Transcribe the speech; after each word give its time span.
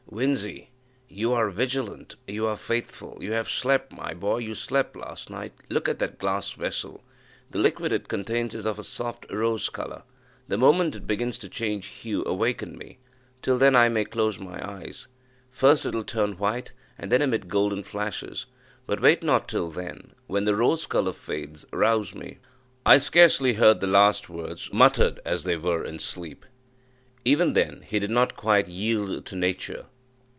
Winzy, 0.13 0.67
you 1.07 1.31
are 1.31 1.49
vigilant 1.49 2.15
you 2.27 2.45
are 2.45 2.57
faithful 2.57 3.17
you 3.21 3.31
have 3.31 3.49
slept, 3.49 3.93
my 3.93 4.13
boy 4.13 4.39
you 4.39 4.53
slept 4.53 4.97
last 4.97 5.29
night. 5.29 5.53
Look 5.69 5.87
at 5.87 5.99
that 5.99 6.19
glass 6.19 6.51
vessel. 6.51 7.01
The 7.51 7.59
liquid 7.59 7.93
it 7.93 8.09
contains 8.09 8.53
is 8.53 8.65
of 8.65 8.77
a 8.77 8.83
soft 8.83 9.25
rose 9.31 9.69
colour: 9.69 10.03
the 10.49 10.57
moment 10.57 10.95
it 10.95 11.07
begins 11.07 11.37
to 11.39 11.49
change 11.49 11.85
hue, 11.85 12.25
awaken 12.25 12.77
me 12.77 12.97
till 13.41 13.57
then 13.57 13.73
I 13.73 13.87
may 13.87 14.03
close 14.03 14.37
my 14.37 14.61
eyes. 14.69 15.07
First, 15.49 15.85
it 15.85 15.95
will 15.95 16.03
turn 16.03 16.33
white, 16.33 16.73
and 16.97 17.09
then 17.09 17.21
emit 17.21 17.47
golden 17.47 17.81
flashes; 17.83 18.47
but 18.85 18.99
wait 19.01 19.23
not 19.23 19.47
till 19.47 19.71
then; 19.71 20.11
when 20.27 20.43
the 20.43 20.55
rose 20.57 20.87
colour 20.87 21.13
fades, 21.13 21.65
rouse 21.71 22.13
me." 22.13 22.39
I 22.85 22.97
scarcely 22.97 23.53
heard 23.53 23.79
the 23.79 23.87
last 23.87 24.27
words, 24.27 24.73
muttered, 24.73 25.21
as 25.23 25.45
they 25.45 25.55
were, 25.55 25.85
in 25.85 25.99
sleep. 25.99 26.45
Even 27.23 27.53
then 27.53 27.83
he 27.87 27.97
did 27.97 28.11
not 28.11 28.35
quite 28.35 28.67
yield 28.67 29.25
to 29.27 29.37
nature. 29.37 29.85